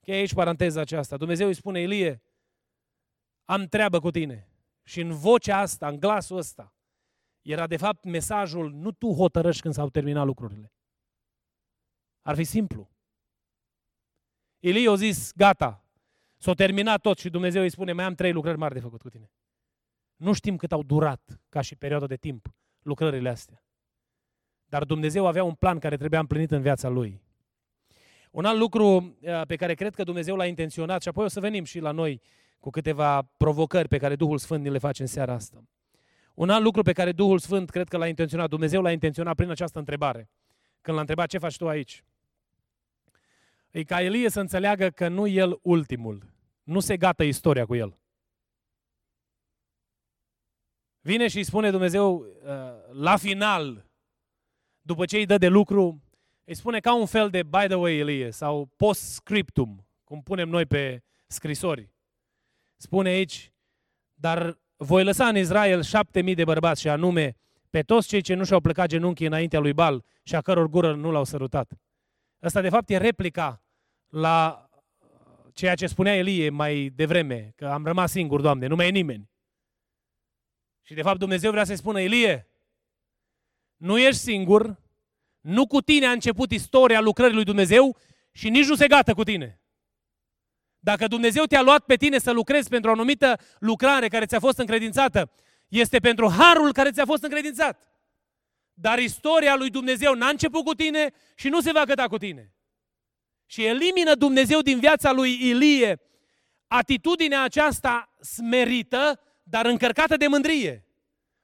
[0.00, 1.16] Că aici paranteza aceasta.
[1.16, 2.22] Dumnezeu îi spune, Elie,
[3.44, 4.48] am treabă cu tine.
[4.82, 6.74] Și în vocea asta, în glasul ăsta,
[7.42, 10.72] era de fapt mesajul, nu tu hotărăști când s-au terminat lucrurile.
[12.22, 12.90] Ar fi simplu.
[14.58, 15.84] Ilie a zis, gata,
[16.36, 19.08] s-a terminat tot și Dumnezeu îi spune, mai am trei lucrări mari de făcut cu
[19.08, 19.30] tine.
[20.20, 23.64] Nu știm cât au durat, ca și perioada de timp, lucrările astea.
[24.66, 27.22] Dar Dumnezeu avea un plan care trebuia împlinit în viața lui.
[28.30, 31.40] Un alt lucru uh, pe care cred că Dumnezeu l-a intenționat, și apoi o să
[31.40, 32.20] venim și la noi
[32.58, 35.64] cu câteva provocări pe care Duhul Sfânt ni le face în seara asta.
[36.34, 39.50] Un alt lucru pe care Duhul Sfânt cred că l-a intenționat, Dumnezeu l-a intenționat prin
[39.50, 40.30] această întrebare.
[40.80, 42.04] Când l-a întrebat ce faci tu aici?
[43.70, 46.32] E ca Elie să înțeleagă că nu el ultimul.
[46.62, 47.99] Nu se gata istoria cu el.
[51.00, 52.52] Vine și îi spune Dumnezeu uh,
[52.92, 53.86] la final,
[54.80, 56.02] după ce îi dă de lucru,
[56.44, 60.66] îi spune ca un fel de by the way Elie sau post-scriptum, cum punem noi
[60.66, 61.90] pe scrisori.
[62.76, 63.52] Spune aici,
[64.14, 67.36] dar voi lăsa în Israel șapte mii de bărbați și anume
[67.70, 70.94] pe toți cei ce nu și-au plecat genunchii înaintea lui Bal și a căror gură
[70.94, 71.72] nu l-au sărutat.
[72.40, 73.62] Asta de fapt e replica
[74.08, 74.68] la
[75.52, 79.30] ceea ce spunea Elie mai devreme, că am rămas singur, Doamne, nu mai e nimeni.
[80.90, 82.46] Și de fapt Dumnezeu vrea să-i spună, Elie,
[83.76, 84.80] nu ești singur,
[85.40, 87.96] nu cu tine a început istoria lucrării lui Dumnezeu
[88.32, 89.60] și nici nu se gata cu tine.
[90.78, 94.58] Dacă Dumnezeu te-a luat pe tine să lucrezi pentru o anumită lucrare care ți-a fost
[94.58, 95.30] încredințată,
[95.68, 97.92] este pentru harul care ți-a fost încredințat.
[98.74, 102.54] Dar istoria lui Dumnezeu n-a început cu tine și nu se va găta cu tine.
[103.46, 106.00] Și elimină Dumnezeu din viața lui Ilie
[106.66, 110.84] atitudinea aceasta smerită, dar încărcată de mândrie.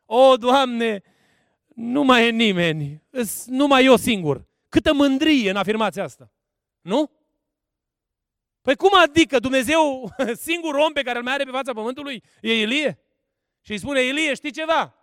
[0.04, 1.02] O, Doamne,
[1.66, 3.02] nu mai e nimeni,
[3.46, 4.46] numai eu singur.
[4.68, 6.32] Câtă mândrie în afirmația asta.
[6.80, 7.10] Nu?
[8.62, 10.10] Păi cum adică Dumnezeu,
[10.48, 12.98] singurul om pe care îl mai are pe fața pământului, e Ilie?
[13.60, 14.94] Și îi spune, Ilie, știi ceva?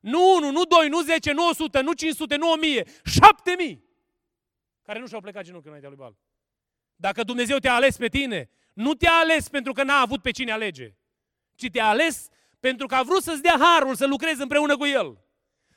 [0.00, 3.86] Nu unu, nu doi, nu zece, nu 100, nu 500, nu 1000, șapte mii
[4.86, 6.16] care nu și-au plecat genunchiul înaintea lui Bal.
[6.96, 10.52] Dacă Dumnezeu te-a ales pe tine, nu te-a ales pentru că n-a avut pe cine
[10.52, 10.96] alege,
[11.54, 12.28] ci te-a ales
[12.66, 15.24] pentru că a vrut să-ți dea harul să lucrezi împreună cu El.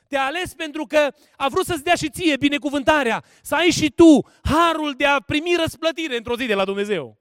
[0.08, 4.28] Te-a ales pentru că a vrut să-ți dea și ție binecuvântarea, să ai și tu
[4.42, 7.20] harul de a primi răsplătire într-o zi de la Dumnezeu.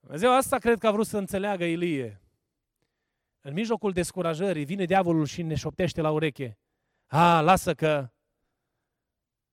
[0.00, 2.22] Dumnezeu asta cred că a vrut să înțeleagă Ilie.
[3.40, 6.58] În mijlocul descurajării vine diavolul și ne șoptește la ureche.
[7.06, 8.10] A, lasă că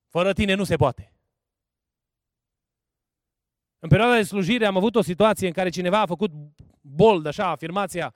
[0.08, 1.17] fără tine nu se poate.
[3.78, 6.32] În perioada de slujire am avut o situație în care cineva a făcut
[6.80, 8.14] bold, așa, afirmația,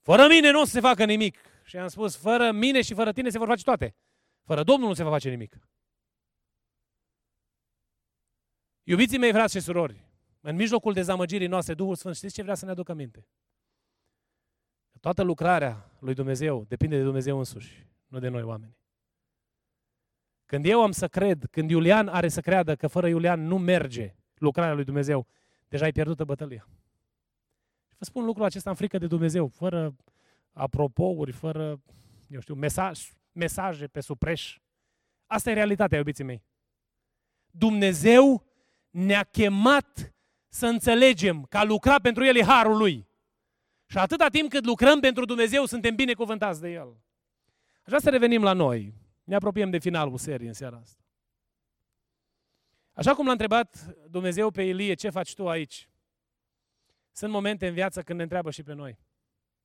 [0.00, 1.38] fără mine nu o să se facă nimic.
[1.64, 3.96] Și am spus, fără mine și fără tine se vor face toate.
[4.44, 5.58] Fără Domnul nu se va face nimic.
[8.82, 10.04] Iubiții mei, frați și surori,
[10.40, 13.26] în mijlocul dezamăgirii noastre, Duhul Sfânt, știți ce vrea să ne aducă minte?
[15.00, 18.76] Toată lucrarea lui Dumnezeu depinde de Dumnezeu însuși, nu de noi oameni.
[20.46, 24.17] Când eu am să cred, când Iulian are să creadă că fără Iulian nu merge
[24.38, 25.26] lucrarea lui Dumnezeu,
[25.68, 26.68] deja ai pierdută bătălia.
[27.98, 29.96] Vă spun lucrul acesta în frică de Dumnezeu, fără
[30.52, 31.80] apropouri, fără,
[32.28, 34.58] eu știu, mesaj, mesaje pe supreș.
[35.26, 36.42] Asta e realitatea, iubiții mei.
[37.50, 38.44] Dumnezeu
[38.90, 40.14] ne-a chemat
[40.48, 43.06] să înțelegem că a lucra pentru El e harul Lui.
[43.86, 46.88] Și atâta timp cât lucrăm pentru Dumnezeu, suntem binecuvântați de El.
[47.76, 48.94] Aș vrea să revenim la noi.
[49.24, 51.02] Ne apropiem de finalul serii în seara asta.
[52.98, 55.90] Așa cum l-a întrebat Dumnezeu pe Ilie, ce faci tu aici?
[57.12, 58.98] Sunt momente în viață când ne întreabă și pe noi.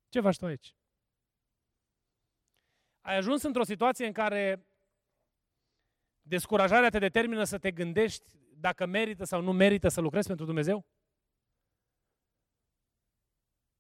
[0.09, 0.75] Ce faci tu aici?
[3.01, 4.67] Ai ajuns într-o situație în care
[6.21, 10.85] descurajarea te determină să te gândești dacă merită sau nu merită să lucrezi pentru Dumnezeu?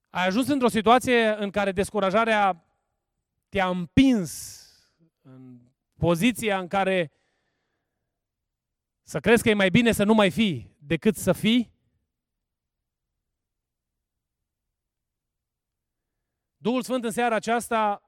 [0.09, 2.65] Ai ajuns într-o situație în care descurajarea
[3.49, 4.61] te-a împins
[5.21, 5.59] în
[5.97, 7.11] poziția în care
[9.13, 11.73] să crezi că e mai bine să nu mai fii decât să fii?
[16.57, 18.01] Duhul Sfânt în seara aceasta,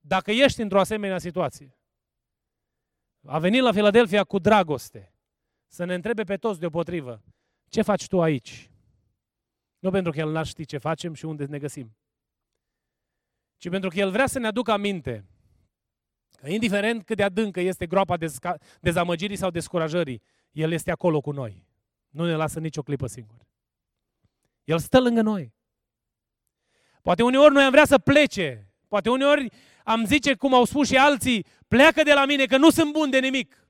[0.00, 1.78] dacă ești într-o asemenea situație,
[3.26, 5.14] a venit la Filadelfia cu dragoste,
[5.66, 7.22] să ne întrebe pe toți deopotrivă,
[7.68, 8.70] ce faci tu aici?
[9.78, 11.96] Nu pentru că El n-ar ști ce facem și unde ne găsim,
[13.56, 15.26] ci pentru că El vrea să ne aducă aminte
[16.42, 18.16] că indiferent cât de adâncă este groapa
[18.80, 21.66] dezamăgirii sau descurajării, El este acolo cu noi.
[22.08, 23.46] Nu ne lasă nicio clipă singur.
[24.64, 25.54] El stă lângă noi.
[27.02, 28.72] Poate uneori noi am vrea să plece.
[28.88, 29.52] Poate uneori
[29.84, 33.10] am zice, cum au spus și alții, pleacă de la mine, că nu sunt bun
[33.10, 33.68] de nimic.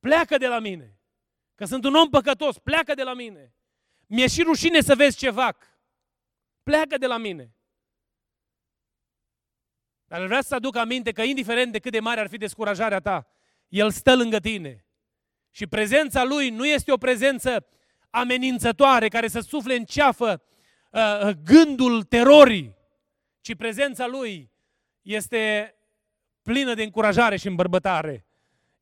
[0.00, 0.98] Pleacă de la mine.
[1.54, 3.54] Că sunt un om păcătos, pleacă de la mine.
[4.06, 5.78] Mi-e și rușine să vezi ce fac.
[6.62, 7.54] Pleacă de la mine.
[10.14, 13.26] Dar vreau să aduc aminte că indiferent de cât de mare ar fi descurajarea ta,
[13.68, 14.84] El stă lângă tine.
[15.50, 17.66] Și prezența Lui nu este o prezență
[18.10, 20.42] amenințătoare care să sufle în ceafă
[20.90, 22.76] uh, gândul terorii,
[23.40, 24.50] ci prezența Lui
[25.02, 25.74] este
[26.42, 28.26] plină de încurajare și îmbărbătare.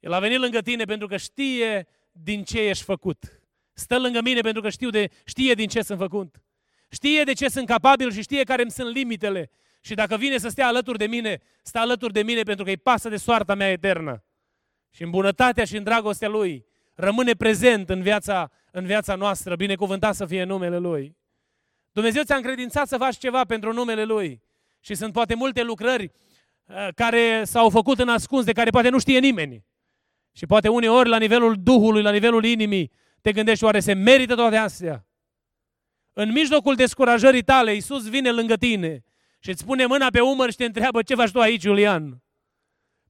[0.01, 3.43] El a venit lângă tine pentru că știe din ce ești făcut.
[3.73, 6.43] Stă lângă mine pentru că știu de, știe din ce sunt făcut.
[6.89, 9.51] Știe de ce sunt capabil și știe care îmi sunt limitele.
[9.85, 12.77] Și dacă vine să stea alături de mine, stă alături de mine pentru că îi
[12.77, 14.25] pasă de soarta mea eternă.
[14.91, 19.57] Și în bunătatea și în dragostea Lui rămâne prezent în viața, în viața noastră.
[19.57, 21.17] Binecuvântat să fie numele Lui.
[21.93, 24.43] Dumnezeu ți-a încredințat să faci ceva pentru numele Lui.
[24.81, 26.13] Și sunt poate multe lucrări
[26.65, 29.65] uh, care s-au făcut în ascuns, de care poate nu știe nimeni.
[30.33, 32.91] Și poate uneori la nivelul Duhului, la nivelul inimii,
[33.21, 35.07] te gândești oare se merită toate astea?
[36.13, 39.05] În mijlocul descurajării tale, Iisus vine lângă tine
[39.43, 42.23] și îți pune mâna pe umăr și te întreabă ce faci tu aici, Iulian?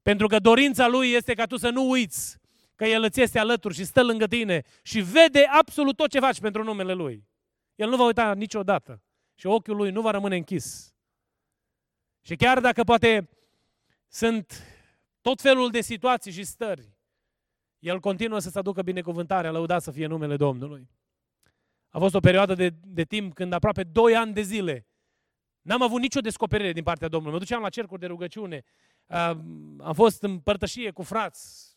[0.02, 2.38] Pentru că dorința lui este ca tu să nu uiți
[2.74, 6.40] că El îți este alături și stă lângă tine și vede absolut tot ce faci
[6.40, 7.28] pentru numele Lui.
[7.74, 9.02] El nu va uita niciodată
[9.34, 10.94] și ochiul Lui nu va rămâne închis.
[12.20, 13.28] Și chiar dacă poate
[14.08, 14.62] sunt
[15.20, 16.96] tot felul de situații și stări,
[17.78, 20.90] El continuă să-ți aducă binecuvântarea, lăudat să fie numele Domnului.
[21.88, 24.86] A fost o perioadă de, de timp când aproape 2 ani de zile
[25.62, 27.34] N-am avut nicio descoperire din partea Domnului.
[27.34, 28.64] Mă duceam la cercuri de rugăciune,
[29.78, 31.76] am fost în părtășie cu frați,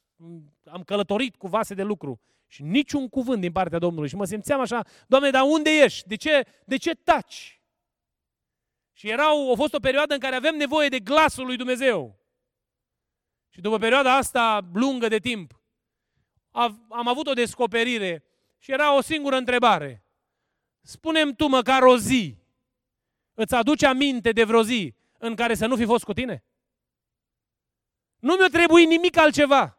[0.64, 4.10] am călătorit cu vase de lucru și niciun cuvânt din partea Domnului.
[4.10, 6.08] Și mă simțeam așa, Doamne, dar unde ești?
[6.08, 7.62] De ce, de ce taci?
[8.94, 12.20] Și erau, a fost o perioadă în care avem nevoie de glasul lui Dumnezeu.
[13.50, 15.62] Și după perioada asta lungă de timp,
[16.90, 18.24] am avut o descoperire
[18.58, 20.06] și era o singură întrebare.
[20.82, 22.38] Spunem tu măcar o zi
[23.36, 26.44] Îți aduce aminte de vreo zi în care să nu fi fost cu tine?
[28.20, 29.78] Nu mi-a trebuit nimic altceva,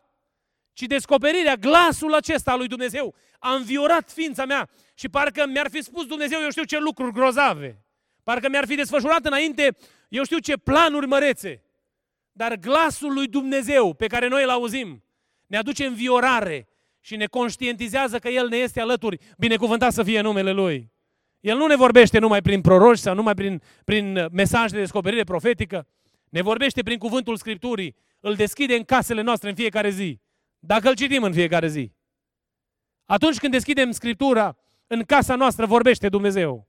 [0.73, 5.83] ci descoperirea, glasul acesta al lui Dumnezeu a înviorat ființa mea și parcă mi-ar fi
[5.83, 7.85] spus Dumnezeu, eu știu ce lucruri grozave.
[8.23, 9.77] Parcă mi-ar fi desfășurat înainte,
[10.09, 11.63] eu știu ce planuri mărețe.
[12.33, 15.05] Dar glasul lui Dumnezeu pe care noi îl auzim
[15.47, 16.69] ne aduce înviorare
[17.01, 19.19] și ne conștientizează că El ne este alături.
[19.39, 20.93] Binecuvântat să fie numele Lui.
[21.47, 25.87] El nu ne vorbește numai prin proroși sau numai prin, prin mesaj de descoperire profetică.
[26.29, 27.97] Ne vorbește prin cuvântul Scripturii.
[28.21, 30.21] Îl deschide în casele noastre în fiecare zi.
[30.59, 31.93] Dacă îl citim în fiecare zi.
[33.05, 34.57] Atunci când deschidem Scriptura,
[34.87, 36.69] în casa noastră vorbește Dumnezeu.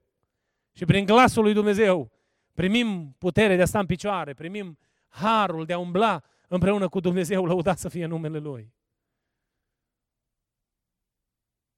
[0.73, 2.11] Și prin glasul lui Dumnezeu
[2.53, 7.45] primim putere de a sta în picioare, primim harul de a umbla împreună cu Dumnezeu,
[7.45, 8.73] lăudat să fie numele Lui.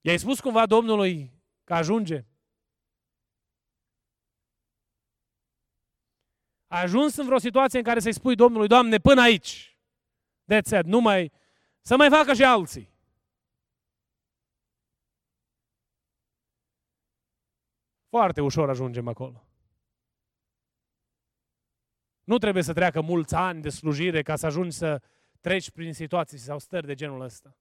[0.02, 1.34] I-ai spus cumva Domnului
[1.64, 2.24] că ajunge?
[6.70, 9.78] Ajuns în vreo situație în care să-i spui Domnului, Doamne, până aici.
[10.54, 10.86] That's it.
[10.86, 11.32] Nu mai,
[11.82, 12.90] să mai facă și alții.
[18.10, 19.44] Foarte ușor ajungem acolo.
[22.24, 25.02] Nu trebuie să treacă mulți ani de slujire ca să ajungi să
[25.40, 27.58] treci prin situații sau stări de genul ăsta.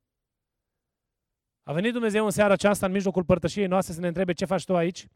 [1.62, 4.64] A venit Dumnezeu în seara aceasta, în mijlocul părtășiei noastre, să ne întrebe ce faci
[4.64, 5.06] tu aici?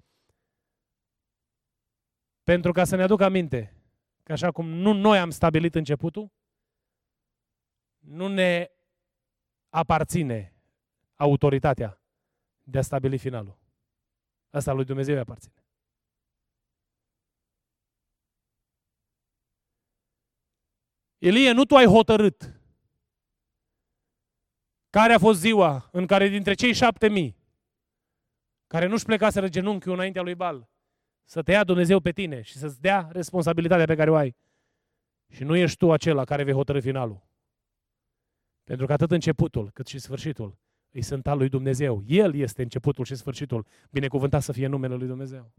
[2.43, 3.82] Pentru ca să ne aduc aminte
[4.33, 6.33] că așa cum nu noi am stabilit începutul,
[7.99, 8.71] nu ne
[9.69, 10.55] aparține
[11.17, 12.01] autoritatea
[12.63, 13.59] de a stabili finalul.
[14.51, 15.55] Asta lui Dumnezeu îi aparține.
[21.19, 22.61] Elie, nu tu ai hotărât
[24.91, 27.37] care a fost ziua în care dintre cei șapte mii
[28.67, 30.72] care nu-și plecaseră genunchiul înaintea lui Bal,
[31.25, 34.37] să te ia Dumnezeu pe tine și să-ți dea responsabilitatea pe care o ai.
[35.29, 37.27] Și nu ești tu acela care vei hotărâ finalul.
[38.65, 40.59] Pentru că atât începutul cât și sfârșitul
[40.91, 42.03] îi sunt al lui Dumnezeu.
[42.07, 43.67] El este începutul și sfârșitul.
[43.91, 45.53] Binecuvântat să fie numele lui Dumnezeu.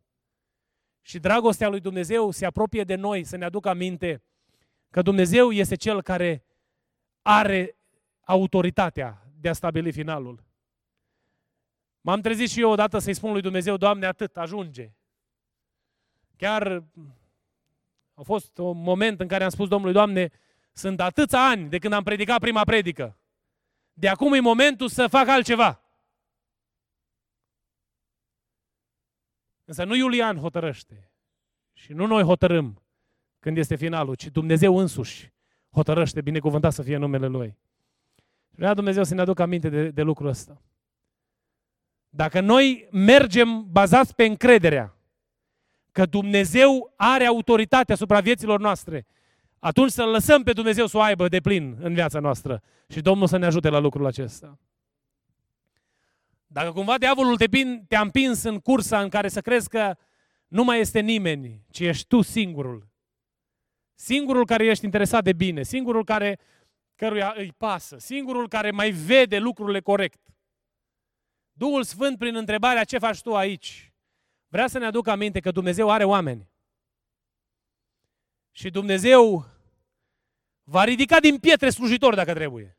[1.01, 4.23] și dragostea lui Dumnezeu se apropie de noi, să ne aducă aminte
[4.89, 6.45] că Dumnezeu este Cel care
[7.21, 7.77] are
[8.21, 10.43] autoritatea de a stabili finalul.
[12.01, 14.93] M-am trezit și eu odată să-i spun lui Dumnezeu, Doamne, atât, ajunge.
[16.37, 16.83] Chiar
[18.13, 20.31] a fost un moment în care am spus Domnului, Doamne,
[20.71, 23.17] sunt atâția ani de când am predicat prima predică.
[23.93, 25.81] De acum e momentul să fac altceva.
[29.65, 31.11] Însă nu Iulian hotărăște
[31.73, 32.83] și nu noi hotărâm
[33.39, 35.31] când este finalul, ci Dumnezeu însuși
[35.71, 37.57] hotărăște, binecuvântat să fie numele Lui.
[38.49, 40.61] Vrea Dumnezeu să ne aducă aminte de, de lucrul ăsta.
[42.09, 44.95] Dacă noi mergem bazați pe încrederea
[45.93, 49.05] că Dumnezeu are autoritate asupra vieților noastre,
[49.59, 53.27] atunci să lăsăm pe Dumnezeu să o aibă de plin în viața noastră și Domnul
[53.27, 54.59] să ne ajute la lucrul acesta.
[56.47, 57.47] Dacă cumva diavolul te
[57.87, 59.95] te-a împins în cursa în care să crezi că
[60.47, 62.87] nu mai este nimeni, ci ești tu singurul.
[63.95, 66.39] Singurul care ești interesat de bine, singurul care
[66.95, 70.19] căruia îi pasă, singurul care mai vede lucrurile corect.
[71.51, 73.92] Duhul Sfânt, prin întrebarea ce faci tu aici,
[74.53, 76.49] vrea să ne aducă aminte că Dumnezeu are oameni.
[78.51, 79.45] Și Dumnezeu
[80.63, 82.77] va ridica din pietre slujitori dacă trebuie.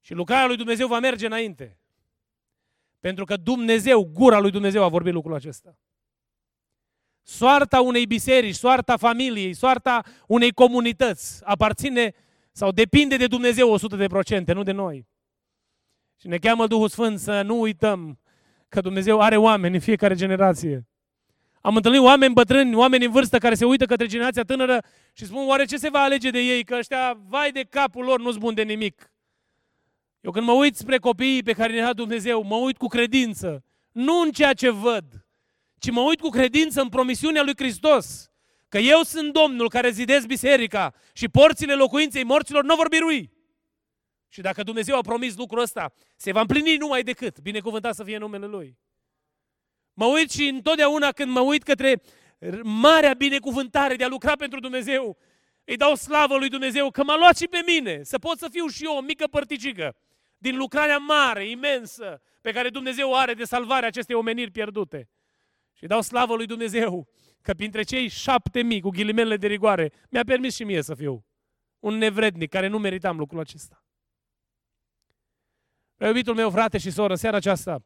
[0.00, 1.78] Și lucrarea lui Dumnezeu va merge înainte.
[3.00, 5.78] Pentru că Dumnezeu, gura lui Dumnezeu a vorbit lucrul acesta.
[7.22, 12.14] Soarta unei biserici, soarta familiei, soarta unei comunități aparține
[12.52, 15.08] sau depinde de Dumnezeu 100%, nu de noi.
[16.16, 18.18] Și ne cheamă Duhul Sfânt să nu uităm
[18.68, 20.86] că Dumnezeu are oameni în fiecare generație.
[21.60, 25.48] Am întâlnit oameni bătrâni, oameni în vârstă care se uită către generația tânără și spun,
[25.48, 26.64] oare ce se va alege de ei?
[26.64, 29.12] Că ăștia, vai de capul lor, nu-s bun de nimic.
[30.20, 33.64] Eu când mă uit spre copiii pe care ne-a Dumnezeu, mă uit cu credință.
[33.92, 35.04] Nu în ceea ce văd,
[35.78, 38.30] ci mă uit cu credință în promisiunea lui Hristos.
[38.68, 43.30] Că eu sunt Domnul care zidez biserica și porțile locuinței morților nu vor birui.
[44.28, 47.40] Și dacă Dumnezeu a promis lucrul ăsta, se va împlini numai decât.
[47.40, 48.78] Binecuvântat să fie numele Lui.
[49.92, 52.02] Mă uit și întotdeauna când mă uit către
[52.62, 55.18] marea binecuvântare de a lucra pentru Dumnezeu,
[55.64, 58.66] îi dau slavă lui Dumnezeu că m-a luat și pe mine, să pot să fiu
[58.66, 59.96] și eu o mică părticică
[60.38, 65.08] din lucrarea mare, imensă, pe care Dumnezeu are de salvarea acestei omeniri pierdute.
[65.72, 67.08] Și dau slavă lui Dumnezeu
[67.42, 71.24] că printre cei șapte mii cu ghilimele de rigoare mi-a permis și mie să fiu
[71.78, 73.87] un nevrednic care nu meritam lucrul acesta.
[76.06, 77.82] Iubitul meu frate și soră, seara aceasta,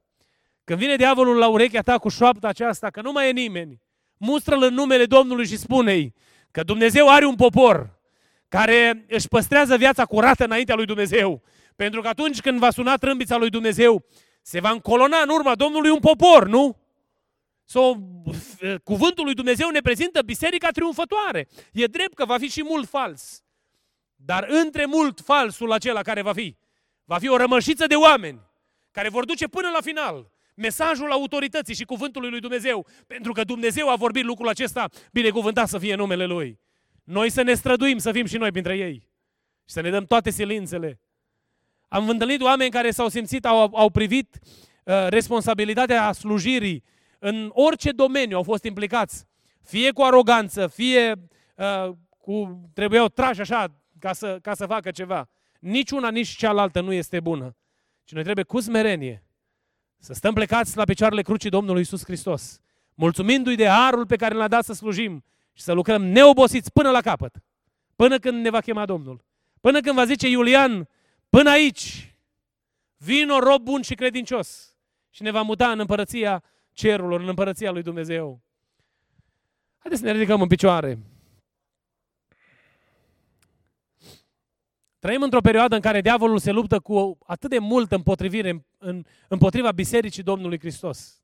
[0.65, 3.81] când vine diavolul la urechea ta cu șoapta aceasta, că nu mai e nimeni,
[4.17, 6.15] mustră-l în numele Domnului și spune-i
[6.51, 8.01] că Dumnezeu are un popor
[8.49, 11.43] care își păstrează viața curată înaintea lui Dumnezeu.
[11.77, 14.05] Pentru că atunci când va suna trâmbița lui Dumnezeu,
[14.43, 16.77] se va încolona în urma Domnului un popor, nu?
[17.65, 17.95] So,
[18.85, 21.49] cuvântul lui Dumnezeu ne prezintă biserica triumfătoare.
[21.73, 23.43] E drept că va fi și mult fals.
[24.17, 26.57] Dar între mult falsul acela care va fi,
[27.13, 28.41] va fi o rămășiță de oameni
[28.91, 33.89] care vor duce până la final mesajul autorității și cuvântului lui Dumnezeu, pentru că Dumnezeu
[33.89, 36.61] a vorbit lucrul acesta, binecuvântat să fie numele Lui.
[37.05, 38.95] Noi să ne străduim să fim și noi printre ei
[39.65, 41.01] și să ne dăm toate silințele.
[41.89, 44.39] Am întâlnit oameni care s-au simțit, au, au privit
[44.85, 46.85] uh, responsabilitatea slujirii
[47.19, 49.27] în orice domeniu au fost implicați.
[49.63, 51.15] Fie cu aroganță, fie
[51.57, 55.29] uh, cu trebuiau trași așa ca să, ca să facă ceva.
[55.63, 57.57] Nici una, nici cealaltă nu este bună.
[58.05, 59.25] Și noi trebuie cu smerenie
[59.99, 62.61] să stăm plecați la picioarele crucii Domnului Isus Hristos,
[62.95, 67.01] mulțumindu-i de harul pe care ne-a dat să slujim și să lucrăm neobosiți până la
[67.01, 67.43] capăt,
[67.97, 69.25] până când ne va chema Domnul.
[69.61, 70.89] Până când va zice Iulian,
[71.29, 72.17] până aici,
[72.97, 74.77] vino rob bun și credincios
[75.11, 78.43] și ne va muta în împărăția cerurilor, în împărăția lui Dumnezeu.
[79.79, 80.99] Haideți să ne ridicăm în picioare.
[85.03, 89.73] Trăim într-o perioadă în care diavolul se luptă cu atât de mult împotrivire în, împotriva
[89.73, 91.23] Bisericii Domnului Hristos.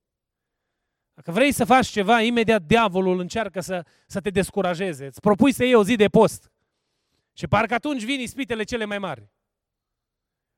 [1.15, 5.07] Dacă vrei să faci ceva, imediat diavolul încearcă să, să te descurajeze.
[5.07, 6.53] Îți propui să iei o zi de post.
[7.33, 9.29] Și parcă atunci vin ispitele cele mai mari.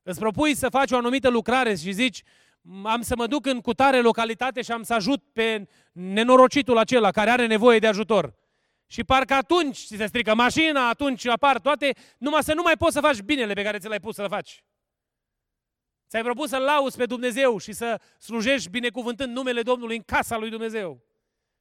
[0.02, 2.22] Îți propui să faci o anumită lucrare și zici,
[2.82, 7.30] am să mă duc în cutare localitate și am să ajut pe nenorocitul acela care
[7.30, 8.34] are nevoie de ajutor.
[8.90, 12.92] Și parcă atunci ți se strică mașina, atunci apar toate, numai să nu mai poți
[12.92, 14.64] să faci binele pe care ți l-ai pus să-l faci.
[16.08, 20.50] Ți-ai propus să-L lauzi pe Dumnezeu și să slujești binecuvântând numele Domnului în casa lui
[20.50, 21.04] Dumnezeu.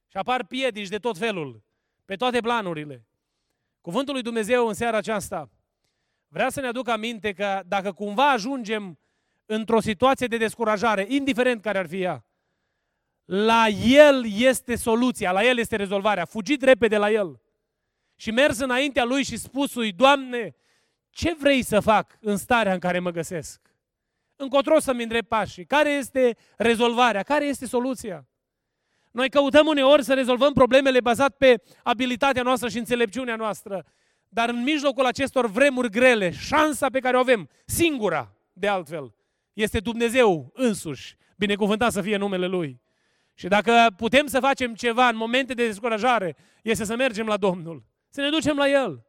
[0.06, 1.62] Și apar piedici de tot felul,
[2.04, 3.06] pe toate planurile.
[3.80, 5.50] Cuvântul lui Dumnezeu în seara aceasta
[6.28, 8.98] vrea să ne aducă aminte că dacă cumva ajungem
[9.46, 12.24] într-o situație de descurajare, indiferent care ar fi ea,
[13.32, 16.24] La El este soluția, la El este rezolvarea.
[16.24, 17.40] Fugit repede la El.
[18.16, 20.54] Și mers înaintea Lui și spusui, Doamne,
[21.10, 23.60] ce vrei să fac în starea în care mă găsesc?
[24.36, 25.64] Încotro să-mi îndrept pașii.
[25.64, 27.22] Care este rezolvarea?
[27.22, 28.26] Care este soluția?
[29.10, 33.84] Noi căutăm uneori să rezolvăm problemele bazat pe abilitatea noastră și înțelepciunea noastră.
[34.28, 39.14] Dar în mijlocul acestor vremuri grele, șansa pe care o avem, singura, de altfel,
[39.52, 41.16] este Dumnezeu însuși.
[41.36, 42.80] Binecuvântat să fie numele Lui.
[43.40, 47.84] Și dacă putem să facem ceva în momente de descurajare, este să mergem la Domnul.
[48.10, 49.06] Să ne ducem la El.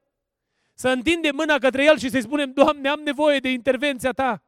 [0.73, 4.43] Să întindem mâna către El și să-i spunem, Doamne, am nevoie de intervenția Ta.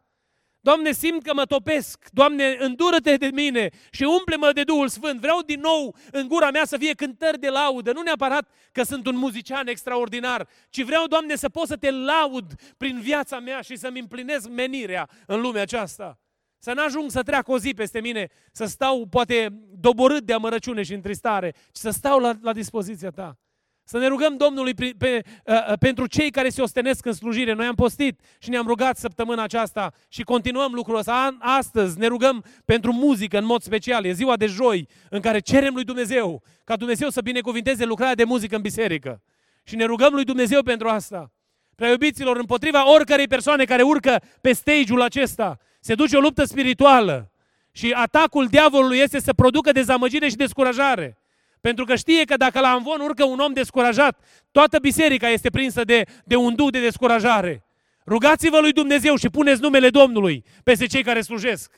[0.60, 2.08] Doamne, simt că mă topesc.
[2.12, 5.20] Doamne, îndură-te de mine și umple-mă de Duhul Sfânt.
[5.20, 7.92] Vreau din nou în gura mea să fie cântări de laudă.
[7.92, 12.54] Nu neapărat că sunt un muzician extraordinar, ci vreau, Doamne, să pot să te laud
[12.78, 16.23] prin viața mea și să-mi împlinesc menirea în lumea aceasta.
[16.64, 20.94] Să n-ajung să treacă o zi peste mine, să stau poate doborât de amărăciune și
[20.94, 23.38] întristare, ci să stau la, la dispoziția ta.
[23.84, 27.54] Să ne rugăm Domnului pe, pe, uh, pentru cei care se ostenesc în slujire.
[27.54, 31.38] Noi am postit și ne-am rugat săptămâna aceasta și continuăm lucrul ăsta.
[31.40, 34.06] Astăzi ne rugăm pentru muzică în mod special.
[34.06, 38.24] E ziua de joi în care cerem lui Dumnezeu ca Dumnezeu să binecuvinteze lucrarea de
[38.24, 39.22] muzică în biserică.
[39.64, 41.32] Și ne rugăm lui Dumnezeu pentru asta.
[41.76, 47.32] Prea iubiților, împotriva oricărei persoane care urcă pe stage-ul acesta, se duce o luptă spirituală.
[47.72, 51.18] Și atacul diavolului este să producă dezamăgire și descurajare.
[51.62, 54.20] Pentru că știe că dacă la amvon urcă un om descurajat,
[54.52, 57.64] toată biserica este prinsă de, de un duh de descurajare.
[58.06, 61.72] Rugați-vă lui Dumnezeu și puneți numele Domnului peste cei care slujesc.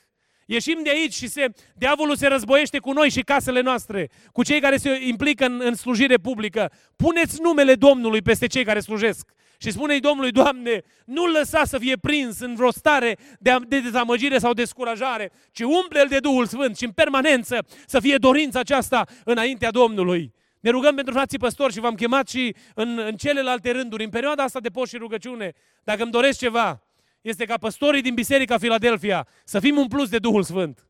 [0.46, 4.60] Ieșim de aici și se, diavolul se războiește cu noi și casele noastre, cu cei
[4.60, 6.72] care se implică în, în slujire publică.
[6.96, 9.28] Puneți numele Domnului peste cei care slujesc.
[9.58, 14.38] Și spune-i Domnului, Doamne, nu lăsa să fie prins în vreo stare de, de dezamăgire
[14.38, 19.70] sau descurajare, ci umple-l de Duhul Sfânt și în permanență să fie dorința aceasta înaintea
[19.70, 20.34] Domnului.
[20.60, 24.42] Ne rugăm pentru frații păstori și v-am chemat și în, în celelalte rânduri, în perioada
[24.42, 25.52] asta de post și rugăciune.
[25.84, 26.82] Dacă îmi doresc ceva,
[27.20, 30.86] este ca păstorii din Biserica Filadelfia să fim un plus de Duhul Sfânt.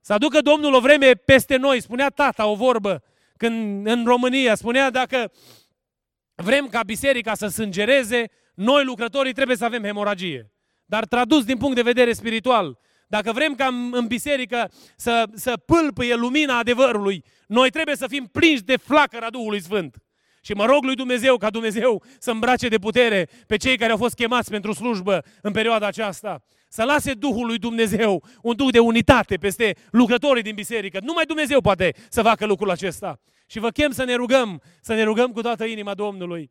[0.00, 1.80] Să aducă Domnul o vreme peste noi.
[1.80, 3.02] Spunea tata o vorbă
[3.36, 5.32] când în România, spunea dacă
[6.42, 8.24] vrem ca biserica să sângereze,
[8.54, 10.52] noi lucrătorii trebuie să avem hemoragie.
[10.84, 16.14] Dar tradus din punct de vedere spiritual, dacă vrem ca în biserică să, să pâlpâie
[16.14, 19.96] lumina adevărului, noi trebuie să fim prinși de flacăra Duhului Sfânt.
[20.40, 23.96] Și mă rog lui Dumnezeu ca Dumnezeu să îmbrace de putere pe cei care au
[23.96, 26.42] fost chemați pentru slujbă în perioada aceasta.
[26.68, 30.98] Să lase Duhul lui Dumnezeu un duh de unitate peste lucrătorii din biserică.
[31.02, 33.20] Numai Dumnezeu poate să facă lucrul acesta.
[33.46, 36.50] Și vă chem să ne rugăm, să ne rugăm cu toată inima Domnului.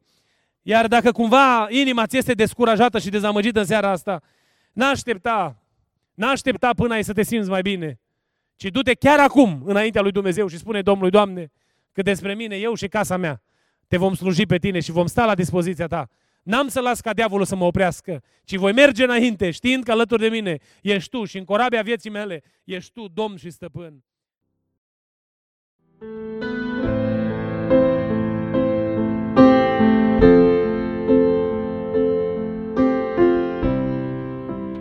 [0.62, 4.22] Iar dacă cumva inima ți este descurajată și dezamăgită în seara asta,
[4.74, 5.64] n-aștepta,
[6.14, 8.00] n-aștepta până ai să te simți mai bine,
[8.56, 11.52] ci du-te chiar acum înaintea lui Dumnezeu și spune Domnului, Doamne,
[11.92, 13.42] că despre mine, eu și casa mea,
[13.88, 16.10] te vom sluji pe tine și vom sta la dispoziția ta.
[16.44, 20.22] N-am să las ca diavolul să mă oprească, ci voi merge înainte, știind că alături
[20.22, 24.04] de mine ești tu și în corabia vieții mele ești tu, Domn și Stăpân.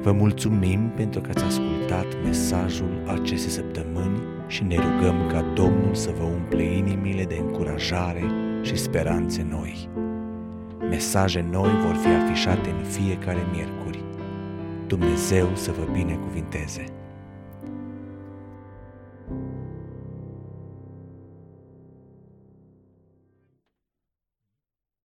[0.03, 6.11] Vă mulțumim pentru că ați ascultat mesajul acestei săptămâni și ne rugăm ca Domnul să
[6.11, 8.25] vă umple inimile de încurajare
[8.67, 9.89] și speranțe noi.
[10.79, 14.05] Mesaje noi vor fi afișate în fiecare miercuri.
[14.87, 16.96] Dumnezeu să vă binecuvinteze!